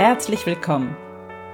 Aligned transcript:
herzlich 0.00 0.46
willkommen. 0.46 0.96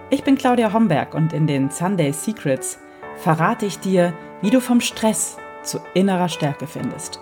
Ich 0.09 0.23
bin 0.23 0.39
Claudia 0.39 0.73
Homberg 0.73 1.15
und 1.15 1.33
in 1.33 1.49
den 1.49 1.69
Sunday 1.69 2.13
Secrets 2.13 2.79
verrate 3.17 3.67
ich 3.67 3.81
dir, 3.81 4.13
wie 4.41 4.51
du 4.51 4.61
vom 4.61 4.81
Stress 4.81 5.37
zu 5.65 5.81
innerer 5.95 6.29
Stärke 6.29 6.69
findest. 6.69 7.19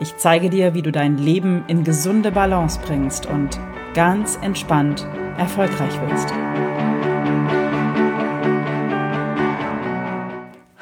Ich 0.00 0.18
zeige 0.18 0.50
dir, 0.50 0.74
wie 0.74 0.82
du 0.82 0.92
dein 0.92 1.16
Leben 1.16 1.64
in 1.66 1.82
gesunde 1.82 2.30
Balance 2.30 2.78
bringst 2.84 3.24
und 3.24 3.58
ganz 3.94 4.36
entspannt 4.42 5.08
erfolgreich 5.38 5.98
wirst. 6.02 6.30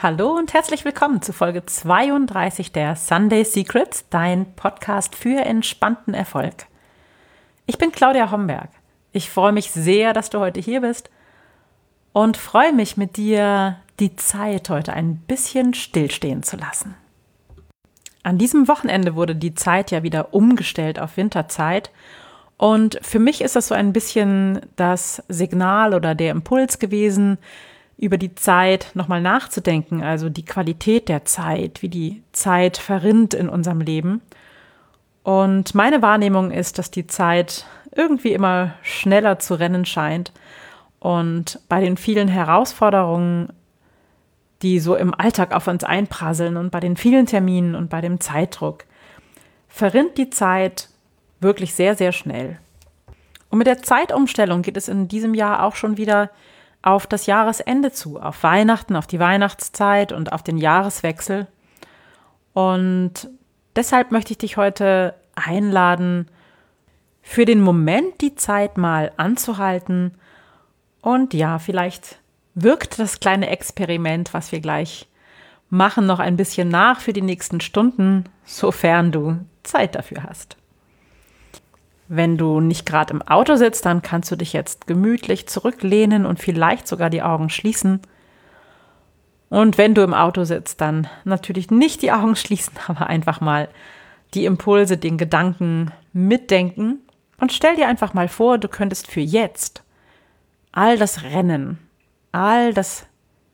Hallo 0.03 0.37
und 0.37 0.55
herzlich 0.55 0.85
willkommen 0.85 1.23
zu 1.23 1.33
Folge 1.33 1.65
32 1.65 2.73
der 2.73 2.97
Sunday 2.97 3.45
Secrets, 3.45 4.07
dein 4.11 4.57
Podcast 4.57 5.15
für 5.15 5.39
entspannten 5.39 6.15
Erfolg. 6.15 6.67
Ich 7.67 7.79
bin 7.79 7.93
Claudia 7.93 8.33
Homberg. 8.33 8.71
Ich 9.17 9.31
freue 9.31 9.53
mich 9.53 9.71
sehr, 9.71 10.13
dass 10.13 10.29
du 10.29 10.41
heute 10.41 10.61
hier 10.61 10.83
bist 10.83 11.09
und 12.13 12.37
freue 12.37 12.75
mich 12.75 12.99
mit 12.99 13.17
dir, 13.17 13.77
die 13.99 14.15
Zeit 14.15 14.69
heute 14.69 14.93
ein 14.93 15.17
bisschen 15.17 15.73
stillstehen 15.73 16.43
zu 16.43 16.59
lassen. 16.59 16.95
An 18.23 18.37
diesem 18.37 18.69
Wochenende 18.69 19.15
wurde 19.15 19.35
die 19.35 19.55
Zeit 19.55 19.91
ja 19.91 20.03
wieder 20.03 20.35
umgestellt 20.35 20.99
auf 20.99 21.17
Winterzeit 21.17 21.91
und 22.59 22.99
für 23.01 23.19
mich 23.19 23.41
ist 23.41 23.57
das 23.57 23.69
so 23.69 23.75
ein 23.75 23.95
bisschen 23.95 24.61
das 24.77 25.23
Signal 25.29 25.95
oder 25.95 26.15
der 26.15 26.33
Impuls 26.33 26.79
gewesen, 26.79 27.39
über 27.97 28.19
die 28.19 28.35
Zeit 28.35 28.91
nochmal 28.93 29.23
nachzudenken, 29.23 30.03
also 30.03 30.29
die 30.29 30.45
Qualität 30.45 31.09
der 31.09 31.25
Zeit, 31.25 31.81
wie 31.81 31.89
die 31.89 32.23
Zeit 32.33 32.77
verrinnt 32.77 33.33
in 33.33 33.49
unserem 33.49 33.81
Leben. 33.81 34.21
Und 35.23 35.75
meine 35.75 36.03
Wahrnehmung 36.03 36.51
ist, 36.51 36.79
dass 36.79 36.91
die 36.91 37.07
Zeit 37.07 37.65
irgendwie 37.97 38.33
immer 38.33 38.75
schneller 38.83 39.39
zu 39.39 39.55
rennen 39.55 39.85
scheint 39.85 40.33
und 40.99 41.61
bei 41.69 41.81
den 41.81 41.97
vielen 41.97 42.29
Herausforderungen, 42.29 43.53
die 44.63 44.81
so 44.81 44.95
im 44.95 45.15
Alltag 45.15 45.55
auf 45.55 45.67
uns 45.67 45.85
einprasseln 45.85 46.57
und 46.57 46.71
bei 46.71 46.81
den 46.81 46.97
vielen 46.97 47.27
Terminen 47.27 47.75
und 47.75 47.91
bei 47.91 48.01
dem 48.01 48.21
Zeitdruck, 48.21 48.85
verrinnt 49.69 50.19
die 50.19 50.31
Zeit 50.31 50.89
wirklich 51.41 51.75
sehr, 51.75 51.95
sehr 51.97 52.13
schnell. 52.13 52.59
Und 53.51 53.59
mit 53.59 53.67
der 53.67 53.83
Zeitumstellung 53.83 54.63
geht 54.63 54.77
es 54.77 54.89
in 54.89 55.09
diesem 55.09 55.35
Jahr 55.35 55.63
auch 55.63 55.77
schon 55.77 55.97
wieder 55.97 56.31
auf 56.83 57.07
das 57.07 57.27
Jahresende 57.27 57.93
zu, 57.93 58.21
auf 58.21 58.43
Weihnachten, 58.43 58.97
auf 58.97 59.07
die 59.07 59.21
Weihnachtszeit 59.21 60.13
und 60.13 60.33
auf 60.33 60.43
den 60.43 60.57
Jahreswechsel. 60.57 61.47
Und 62.53 63.29
deshalb 63.75 64.13
möchte 64.13 64.33
ich 64.33 64.39
dich 64.39 64.57
heute 64.57 65.15
einladen, 65.35 66.29
für 67.29 67.45
den 67.45 67.61
Moment 67.61 68.21
die 68.21 68.37
Zeit 68.37 68.79
mal 68.79 69.11
anzuhalten. 69.17 70.15
Und 71.03 71.35
ja, 71.35 71.59
vielleicht 71.59 72.21
wirkt 72.55 73.01
das 73.01 73.19
kleine 73.19 73.51
Experiment, 73.51 74.33
was 74.33 74.53
wir 74.53 74.61
gleich 74.61 75.09
machen, 75.69 76.07
noch 76.07 76.21
ein 76.21 76.37
bisschen 76.37 76.69
nach 76.69 77.01
für 77.01 77.13
die 77.13 77.23
nächsten 77.23 77.61
Stunden, 77.61 78.27
sofern 78.45 79.11
du 79.11 79.41
Zeit 79.65 79.97
dafür 79.97 80.23
hast. 80.23 80.57
Wenn 82.07 82.39
du 82.39 82.61
nicht 82.61 82.87
gerade 82.87 83.13
im 83.13 83.23
Auto 83.23 83.57
sitzt, 83.57 83.85
dann 83.87 84.03
kannst 84.03 84.31
du 84.31 84.37
dich 84.37 84.53
jetzt 84.53 84.87
gemütlich 84.87 85.49
zurücklehnen 85.49 86.27
und 86.27 86.39
vielleicht 86.39 86.87
sogar 86.87 87.11
die 87.11 87.23
Augen 87.23 87.51
schließen. 87.51 88.01
Und 89.49 89.79
wenn 89.79 89.97
du 89.97 90.03
im 90.03 90.15
Auto 90.15 90.45
sitzt, 90.45 90.81
dann 90.81 91.09
natürlich 91.25 91.73
nicht 91.73 92.03
die 92.03 92.13
Augen 92.13 92.37
schließen, 92.37 92.75
aber 92.87 93.09
einfach 93.09 93.41
mal 93.41 93.69
die 94.33 94.45
Impulse, 94.45 94.97
den 94.97 95.19
Gedanken 95.19 95.91
mitdenken 96.13 97.01
und 97.39 97.53
stell 97.53 97.77
dir 97.77 97.89
einfach 97.89 98.15
mal 98.15 98.29
vor, 98.29 98.59
du 98.59 98.69
könntest 98.69 99.07
für 99.07 99.21
jetzt 99.21 99.83
all 100.73 100.99
das 100.99 101.23
Rennen, 101.23 101.79
all 102.33 102.73
das 102.73 103.07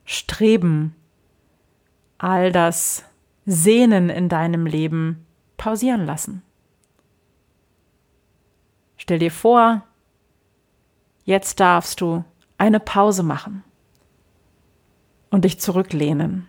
Streben, 0.05 0.95
all 2.19 2.53
das 2.53 3.05
Sehnen 3.45 4.09
in 4.09 4.29
deinem 4.29 4.67
Leben 4.67 5.27
pausieren 5.57 6.07
lassen. 6.07 6.43
Stell 8.97 9.19
dir 9.19 9.33
vor, 9.33 9.85
jetzt 11.25 11.59
darfst 11.59 12.01
du 12.01 12.25
eine 12.59 12.79
Pause 12.79 13.25
machen 13.25 13.65
und 15.31 15.45
dich 15.45 15.59
zurücklehnen. 15.59 16.47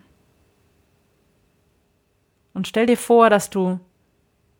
Und 2.52 2.68
stell 2.68 2.86
dir 2.86 2.96
vor, 2.96 3.30
dass 3.30 3.50
du 3.50 3.80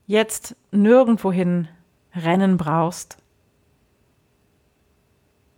jetzt 0.06 0.56
nirgendwohin 0.72 1.68
rennen 2.14 2.56
brauchst 2.56 3.18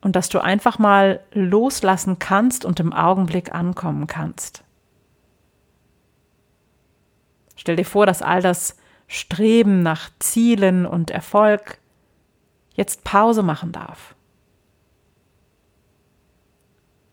und 0.01 0.15
dass 0.17 0.29
du 0.29 0.39
einfach 0.39 0.79
mal 0.79 1.21
loslassen 1.33 2.19
kannst 2.19 2.65
und 2.65 2.81
im 2.81 2.93
Augenblick 2.93 3.55
ankommen 3.55 4.07
kannst. 4.07 4.63
Stell 7.57 7.77
dir 7.77 7.85
vor, 7.85 8.07
dass 8.07 8.23
all 8.23 8.43
das 8.43 8.77
Streben 9.09 9.83
nach 9.83 10.11
Zielen 10.19 10.87
und 10.87 11.11
Erfolg 11.11 11.79
jetzt 12.75 13.05
Pause 13.05 13.43
machen 13.43 13.73
darf. 13.73 14.15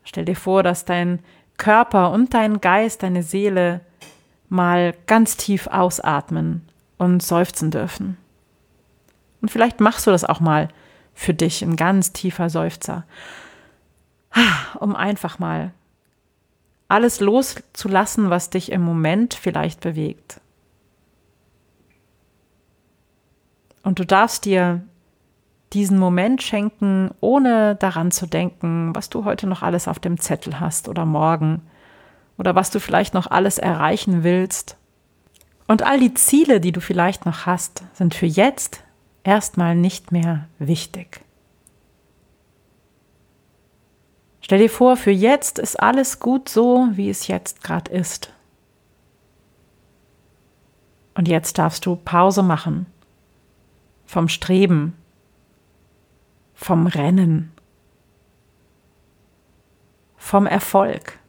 Stell 0.03 0.25
dir 0.25 0.35
vor, 0.35 0.63
dass 0.63 0.85
dein 0.85 1.19
Körper 1.57 2.11
und 2.11 2.33
dein 2.33 2.61
Geist, 2.61 3.03
deine 3.03 3.23
Seele 3.23 3.81
mal 4.49 4.93
ganz 5.07 5.37
tief 5.37 5.67
ausatmen 5.67 6.67
und 6.97 7.23
seufzen 7.23 7.71
dürfen. 7.71 8.17
Und 9.43 9.49
vielleicht 9.49 9.81
machst 9.81 10.07
du 10.07 10.11
das 10.11 10.23
auch 10.23 10.39
mal 10.39 10.69
für 11.13 11.33
dich, 11.33 11.63
ein 11.63 11.75
ganz 11.75 12.13
tiefer 12.13 12.49
Seufzer, 12.49 13.03
um 14.79 14.95
einfach 14.95 15.37
mal 15.37 15.73
alles 16.87 17.19
loszulassen, 17.19 18.29
was 18.29 18.51
dich 18.51 18.71
im 18.71 18.81
Moment 18.81 19.33
vielleicht 19.33 19.81
bewegt. 19.81 20.39
Und 23.83 23.99
du 23.99 24.05
darfst 24.05 24.45
dir 24.45 24.81
diesen 25.73 25.99
Moment 25.99 26.41
schenken, 26.41 27.11
ohne 27.19 27.75
daran 27.75 28.11
zu 28.11 28.27
denken, 28.27 28.95
was 28.95 29.09
du 29.09 29.25
heute 29.25 29.45
noch 29.45 29.61
alles 29.61 29.89
auf 29.89 29.99
dem 29.99 30.17
Zettel 30.21 30.61
hast 30.61 30.87
oder 30.87 31.03
morgen 31.05 31.63
oder 32.37 32.55
was 32.55 32.69
du 32.69 32.79
vielleicht 32.79 33.13
noch 33.13 33.29
alles 33.29 33.57
erreichen 33.57 34.23
willst. 34.23 34.77
Und 35.67 35.83
all 35.83 35.99
die 35.99 36.13
Ziele, 36.13 36.61
die 36.61 36.71
du 36.71 36.79
vielleicht 36.79 37.25
noch 37.25 37.45
hast, 37.45 37.83
sind 37.93 38.15
für 38.15 38.25
jetzt 38.25 38.82
erstmal 39.23 39.75
nicht 39.75 40.11
mehr 40.11 40.47
wichtig. 40.59 41.21
Stell 44.41 44.59
dir 44.59 44.69
vor, 44.69 44.97
für 44.97 45.11
jetzt 45.11 45.57
ist 45.57 45.79
alles 45.79 46.19
gut 46.19 46.49
so, 46.49 46.89
wie 46.91 47.09
es 47.09 47.27
jetzt 47.27 47.63
gerade 47.63 47.91
ist. 47.91 48.33
Und 51.15 51.27
jetzt 51.27 51.57
darfst 51.57 51.85
du 51.85 51.95
Pause 51.95 52.43
machen 52.43 52.85
vom 54.05 54.27
Streben, 54.27 54.97
vom 56.53 56.87
Rennen, 56.87 57.51
vom 60.17 60.45
Erfolg. 60.45 61.19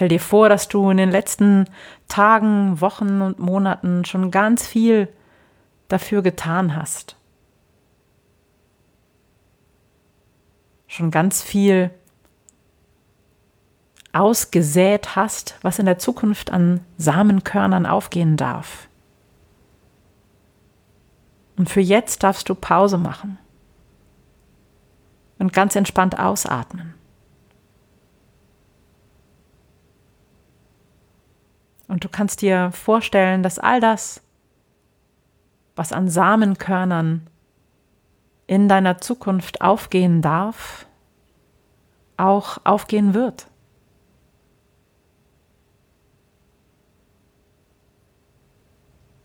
Stell 0.00 0.08
dir 0.08 0.18
vor, 0.18 0.48
dass 0.48 0.66
du 0.66 0.88
in 0.88 0.96
den 0.96 1.10
letzten 1.10 1.66
Tagen, 2.08 2.80
Wochen 2.80 3.20
und 3.20 3.38
Monaten 3.38 4.06
schon 4.06 4.30
ganz 4.30 4.66
viel 4.66 5.08
dafür 5.88 6.22
getan 6.22 6.74
hast. 6.74 7.16
Schon 10.86 11.10
ganz 11.10 11.42
viel 11.42 11.90
ausgesät 14.14 15.16
hast, 15.16 15.58
was 15.60 15.78
in 15.78 15.84
der 15.84 15.98
Zukunft 15.98 16.50
an 16.50 16.80
Samenkörnern 16.96 17.84
aufgehen 17.84 18.38
darf. 18.38 18.88
Und 21.58 21.68
für 21.68 21.82
jetzt 21.82 22.22
darfst 22.22 22.48
du 22.48 22.54
Pause 22.54 22.96
machen 22.96 23.36
und 25.38 25.52
ganz 25.52 25.76
entspannt 25.76 26.18
ausatmen. 26.18 26.94
Und 31.90 32.04
du 32.04 32.08
kannst 32.08 32.40
dir 32.40 32.70
vorstellen, 32.70 33.42
dass 33.42 33.58
all 33.58 33.80
das, 33.80 34.22
was 35.74 35.92
an 35.92 36.08
Samenkörnern 36.08 37.26
in 38.46 38.68
deiner 38.68 38.98
Zukunft 38.98 39.60
aufgehen 39.60 40.22
darf, 40.22 40.86
auch 42.16 42.58
aufgehen 42.62 43.12
wird. 43.12 43.48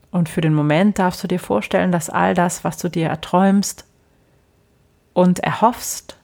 Und 0.10 0.28
für 0.28 0.42
den 0.42 0.56
Moment 0.56 0.98
darfst 0.98 1.24
du 1.24 1.28
dir 1.28 1.40
vorstellen, 1.40 1.92
dass 1.92 2.10
all 2.10 2.34
das, 2.34 2.64
was 2.64 2.80
du 2.80 2.90
dir 2.90 3.10
erträumst 3.10 3.86
und 5.14 5.38
erhoffst, 5.38 6.18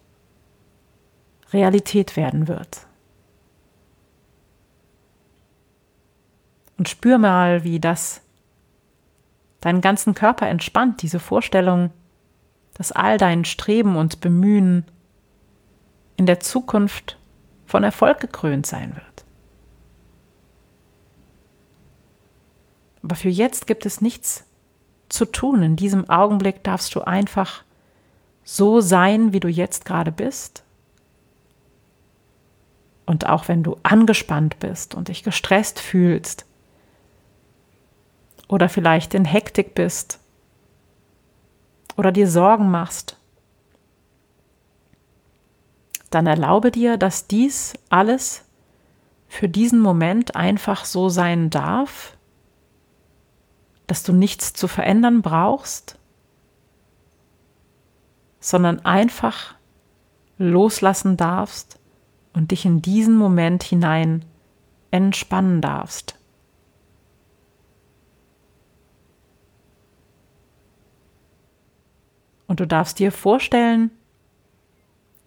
Realität 1.53 2.17
werden 2.17 2.47
wird. 2.47 2.87
Und 6.81 6.89
spür 6.89 7.19
mal, 7.19 7.63
wie 7.63 7.79
das 7.79 8.21
deinen 9.59 9.81
ganzen 9.81 10.15
Körper 10.15 10.47
entspannt, 10.47 11.03
diese 11.03 11.19
Vorstellung, 11.19 11.91
dass 12.73 12.91
all 12.91 13.19
dein 13.19 13.45
Streben 13.45 13.95
und 13.95 14.19
Bemühen 14.19 14.85
in 16.17 16.25
der 16.25 16.39
Zukunft 16.39 17.19
von 17.67 17.83
Erfolg 17.83 18.19
gekrönt 18.19 18.65
sein 18.65 18.95
wird. 18.95 19.25
Aber 23.03 23.13
für 23.13 23.29
jetzt 23.29 23.67
gibt 23.67 23.85
es 23.85 24.01
nichts 24.01 24.43
zu 25.07 25.25
tun. 25.25 25.61
In 25.61 25.75
diesem 25.75 26.09
Augenblick 26.09 26.63
darfst 26.63 26.95
du 26.95 27.01
einfach 27.01 27.63
so 28.43 28.81
sein, 28.81 29.33
wie 29.33 29.39
du 29.39 29.49
jetzt 29.49 29.85
gerade 29.85 30.11
bist. 30.11 30.63
Und 33.05 33.27
auch 33.27 33.47
wenn 33.47 33.61
du 33.61 33.77
angespannt 33.83 34.57
bist 34.57 34.95
und 34.95 35.09
dich 35.09 35.21
gestresst 35.21 35.79
fühlst 35.79 36.47
oder 38.51 38.67
vielleicht 38.67 39.13
in 39.13 39.23
Hektik 39.23 39.73
bist 39.75 40.19
oder 41.95 42.11
dir 42.11 42.27
Sorgen 42.27 42.69
machst, 42.69 43.15
dann 46.09 46.27
erlaube 46.27 46.69
dir, 46.69 46.97
dass 46.97 47.27
dies 47.27 47.73
alles 47.89 48.43
für 49.29 49.47
diesen 49.47 49.79
Moment 49.79 50.35
einfach 50.35 50.83
so 50.83 51.07
sein 51.07 51.49
darf, 51.49 52.17
dass 53.87 54.03
du 54.03 54.11
nichts 54.11 54.51
zu 54.51 54.67
verändern 54.67 55.21
brauchst, 55.21 55.97
sondern 58.41 58.83
einfach 58.83 59.55
loslassen 60.37 61.15
darfst 61.15 61.79
und 62.33 62.51
dich 62.51 62.65
in 62.65 62.81
diesen 62.81 63.15
Moment 63.15 63.63
hinein 63.63 64.25
entspannen 64.91 65.61
darfst. 65.61 66.20
Und 72.51 72.59
du 72.59 72.67
darfst 72.67 72.99
dir 72.99 73.13
vorstellen, 73.13 73.91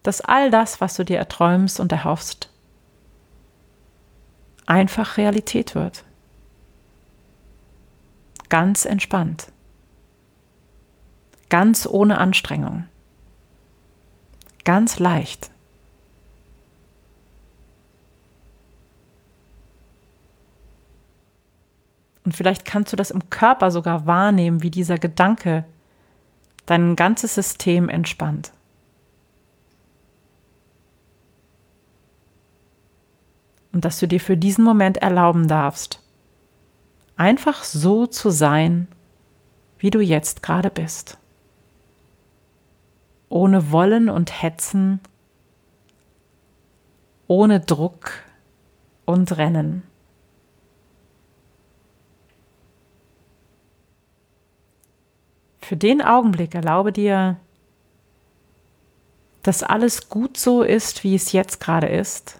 dass 0.03 0.21
all 0.21 0.51
das, 0.51 0.79
was 0.79 0.93
du 0.93 1.03
dir 1.03 1.17
erträumst 1.17 1.79
und 1.79 1.91
erhoffst, 1.91 2.51
einfach 4.67 5.17
Realität 5.17 5.73
wird. 5.73 6.03
Ganz 8.49 8.85
entspannt. 8.85 9.47
Ganz 11.49 11.87
ohne 11.87 12.19
Anstrengung. 12.19 12.85
Ganz 14.63 14.99
leicht. 14.99 15.49
Und 22.23 22.35
vielleicht 22.35 22.65
kannst 22.65 22.93
du 22.93 22.95
das 22.95 23.09
im 23.09 23.31
Körper 23.31 23.71
sogar 23.71 24.05
wahrnehmen, 24.05 24.61
wie 24.61 24.69
dieser 24.69 24.99
Gedanke 24.99 25.65
dein 26.65 26.95
ganzes 26.95 27.35
System 27.35 27.89
entspannt. 27.89 28.51
Und 33.71 33.83
dass 33.83 33.99
du 33.99 34.07
dir 34.07 34.19
für 34.19 34.37
diesen 34.37 34.63
Moment 34.63 34.97
erlauben 34.97 35.47
darfst, 35.47 36.01
einfach 37.17 37.63
so 37.63 38.07
zu 38.07 38.29
sein, 38.29 38.87
wie 39.79 39.89
du 39.89 39.99
jetzt 39.99 40.41
gerade 40.41 40.69
bist. 40.69 41.17
Ohne 43.27 43.71
Wollen 43.71 44.09
und 44.09 44.41
Hetzen, 44.41 45.01
ohne 47.27 47.59
Druck 47.59 48.11
und 49.05 49.37
Rennen. 49.37 49.83
Für 55.65 55.75
den 55.75 55.99
Augenblick 55.99 56.53
erlaube 56.53 56.91
dir, 56.91 57.37
dass 59.41 59.63
alles 59.63 60.09
gut 60.09 60.37
so 60.37 60.61
ist, 60.61 61.03
wie 61.03 61.15
es 61.15 61.31
jetzt 61.31 61.59
gerade 61.59 61.87
ist. 61.87 62.39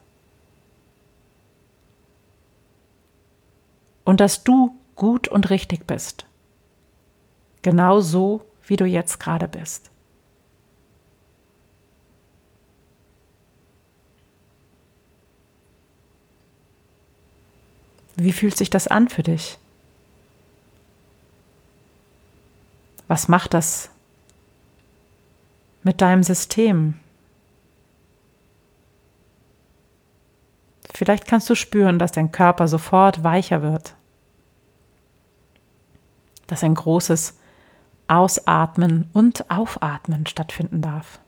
Und 4.04 4.20
dass 4.20 4.44
du 4.44 4.76
gut 4.96 5.28
und 5.28 5.50
richtig 5.50 5.88
bist. 5.88 6.28
Genau 7.64 8.00
so, 8.00 8.46
wie 8.68 8.76
du 8.76 8.86
jetzt 8.86 9.20
gerade 9.20 9.48
bist. 9.48 9.90
Wie 18.18 18.34
fühlt 18.34 18.56
sich 18.56 18.70
das 18.70 18.88
an 18.88 19.10
für 19.10 19.24
dich? 19.24 19.58
Was 23.08 23.28
macht 23.28 23.54
das 23.54 23.90
mit 25.84 26.02
deinem 26.02 26.24
System? 26.24 26.96
Vielleicht 30.94 31.28
kannst 31.28 31.50
du 31.50 31.56
spüren, 31.56 32.00
dass 32.00 32.14
dein 32.14 32.32
Körper 32.32 32.68
sofort 32.68 33.24
weicher 33.24 33.62
wird, 33.62 33.96
dass 36.48 36.64
ein 36.64 36.74
großes 36.74 37.38
Ausatmen 38.08 39.10
und 39.14 39.50
Aufatmen 39.52 40.26
stattfinden 40.26 40.82
darf. 40.82 41.20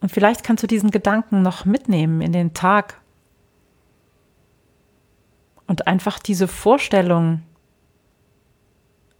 Und 0.00 0.10
vielleicht 0.10 0.44
kannst 0.44 0.62
du 0.62 0.66
diesen 0.66 0.90
Gedanken 0.90 1.42
noch 1.42 1.64
mitnehmen 1.64 2.20
in 2.20 2.32
den 2.32 2.54
Tag 2.54 3.00
und 5.66 5.86
einfach 5.86 6.18
diese 6.18 6.48
Vorstellung 6.48 7.42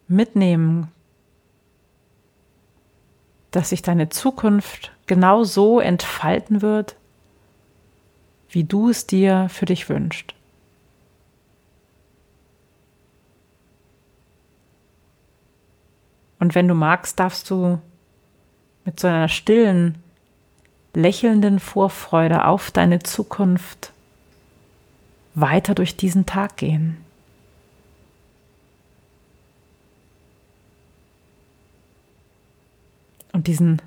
mitnehmen, 0.08 0.92
dass 3.50 3.70
sich 3.70 3.82
deine 3.82 4.08
Zukunft 4.08 4.92
genau 5.06 5.44
so 5.44 5.80
entfalten 5.80 6.62
wird, 6.62 6.96
wie 8.50 8.64
du 8.64 8.90
es 8.90 9.06
dir 9.06 9.48
für 9.48 9.66
dich 9.66 9.88
wünschst. 9.88 10.34
Und 16.38 16.54
wenn 16.54 16.68
du 16.68 16.74
magst, 16.74 17.18
darfst 17.18 17.50
du 17.50 17.80
mit 18.84 19.00
so 19.00 19.08
einer 19.08 19.28
stillen, 19.28 19.98
lächelnden 20.94 21.58
Vorfreude 21.60 22.44
auf 22.44 22.70
deine 22.70 23.00
Zukunft 23.00 23.92
weiter 25.36 25.74
durch 25.74 25.96
diesen 25.96 26.26
Tag 26.26 26.56
gehen. 26.56 26.96
Und 33.32 33.46
diesen 33.46 33.82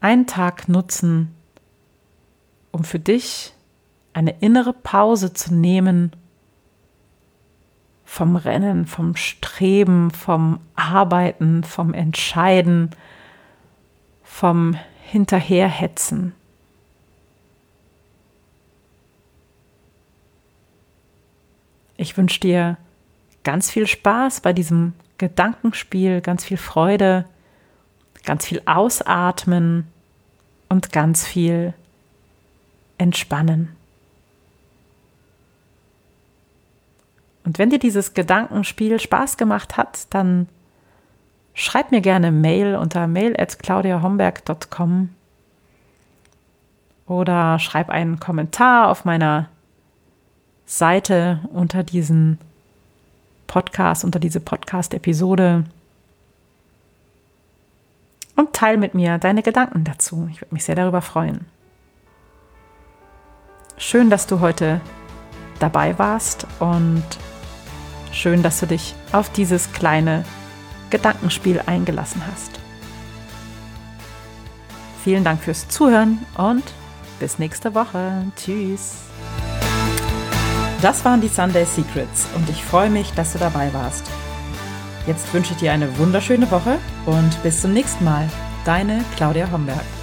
einen 0.00 0.26
Tag 0.26 0.68
nutzen, 0.68 1.34
um 2.70 2.84
für 2.84 2.98
dich 2.98 3.54
eine 4.12 4.38
innere 4.40 4.74
Pause 4.74 5.32
zu 5.32 5.54
nehmen 5.54 6.12
vom 8.04 8.36
Rennen, 8.36 8.86
vom 8.86 9.16
Streben, 9.16 10.10
vom 10.10 10.60
Arbeiten, 10.74 11.64
vom 11.64 11.94
Entscheiden, 11.94 12.90
vom 14.22 14.76
Hinterherhetzen. 15.02 16.34
Ich 22.00 22.16
wünsche 22.16 22.40
dir 22.40 22.78
ganz 23.44 23.70
viel 23.70 23.86
Spaß 23.86 24.40
bei 24.40 24.54
diesem 24.54 24.94
Gedankenspiel, 25.18 26.22
ganz 26.22 26.46
viel 26.46 26.56
Freude, 26.56 27.26
ganz 28.24 28.46
viel 28.46 28.62
Ausatmen 28.64 29.86
und 30.70 30.92
ganz 30.92 31.26
viel 31.26 31.74
Entspannen. 32.96 33.76
Und 37.44 37.58
wenn 37.58 37.68
dir 37.68 37.78
dieses 37.78 38.14
Gedankenspiel 38.14 38.98
Spaß 38.98 39.36
gemacht 39.36 39.76
hat, 39.76 40.06
dann 40.08 40.48
schreib 41.52 41.90
mir 41.90 42.00
gerne 42.00 42.32
Mail 42.32 42.76
unter 42.76 43.06
mail@claudiahomberg.com 43.08 45.10
oder 47.06 47.58
schreib 47.58 47.90
einen 47.90 48.18
Kommentar 48.20 48.88
auf 48.88 49.04
meiner 49.04 49.50
Seite 50.70 51.40
unter 51.52 51.82
diesen 51.82 52.38
Podcast, 53.48 54.04
unter 54.04 54.20
diese 54.20 54.38
Podcast-Episode 54.38 55.64
und 58.36 58.52
teile 58.52 58.78
mit 58.78 58.94
mir 58.94 59.18
deine 59.18 59.42
Gedanken 59.42 59.82
dazu. 59.82 60.28
Ich 60.30 60.40
würde 60.40 60.54
mich 60.54 60.62
sehr 60.64 60.76
darüber 60.76 61.02
freuen. 61.02 61.46
Schön, 63.78 64.10
dass 64.10 64.28
du 64.28 64.38
heute 64.38 64.80
dabei 65.58 65.98
warst 65.98 66.46
und 66.60 67.02
schön, 68.12 68.44
dass 68.44 68.60
du 68.60 68.66
dich 68.66 68.94
auf 69.10 69.28
dieses 69.32 69.72
kleine 69.72 70.24
Gedankenspiel 70.90 71.60
eingelassen 71.66 72.22
hast. 72.30 72.60
Vielen 75.02 75.24
Dank 75.24 75.42
fürs 75.42 75.66
Zuhören 75.66 76.24
und 76.38 76.62
bis 77.18 77.40
nächste 77.40 77.74
Woche. 77.74 78.26
Tschüss. 78.36 79.09
Das 80.82 81.04
waren 81.04 81.20
die 81.20 81.28
Sunday 81.28 81.66
Secrets 81.66 82.26
und 82.34 82.48
ich 82.48 82.64
freue 82.64 82.88
mich, 82.88 83.12
dass 83.12 83.34
du 83.34 83.38
dabei 83.38 83.72
warst. 83.74 84.06
Jetzt 85.06 85.32
wünsche 85.34 85.52
ich 85.52 85.58
dir 85.58 85.72
eine 85.72 85.98
wunderschöne 85.98 86.50
Woche 86.50 86.78
und 87.04 87.42
bis 87.42 87.60
zum 87.60 87.74
nächsten 87.74 88.04
Mal. 88.04 88.26
Deine 88.64 89.04
Claudia 89.16 89.50
Homberg. 89.50 89.99